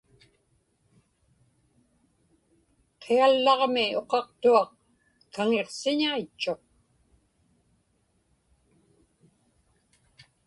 [3.01, 4.71] Qiallaġmi uqaqtuaq
[5.33, 6.61] kaŋiqsiñaitchuq.